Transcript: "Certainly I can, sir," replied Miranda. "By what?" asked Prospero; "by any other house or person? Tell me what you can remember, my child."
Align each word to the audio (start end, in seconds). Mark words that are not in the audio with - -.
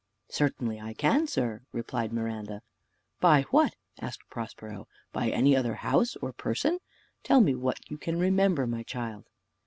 "Certainly 0.29 0.81
I 0.81 0.95
can, 0.95 1.27
sir," 1.27 1.61
replied 1.71 2.11
Miranda. 2.11 2.63
"By 3.19 3.43
what?" 3.51 3.75
asked 3.99 4.23
Prospero; 4.31 4.87
"by 5.13 5.29
any 5.29 5.55
other 5.55 5.75
house 5.75 6.15
or 6.15 6.33
person? 6.33 6.79
Tell 7.21 7.39
me 7.39 7.53
what 7.53 7.87
you 7.87 7.99
can 7.99 8.17
remember, 8.17 8.65
my 8.65 8.81
child." 8.81 9.25